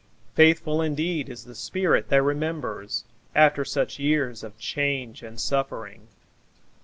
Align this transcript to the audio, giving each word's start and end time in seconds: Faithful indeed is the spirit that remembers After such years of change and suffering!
Faithful 0.33 0.81
indeed 0.81 1.29
is 1.29 1.43
the 1.43 1.53
spirit 1.53 2.09
that 2.09 2.23
remembers 2.23 3.05
After 3.35 3.63
such 3.63 3.99
years 3.99 4.43
of 4.43 4.57
change 4.57 5.21
and 5.21 5.39
suffering! 5.39 6.07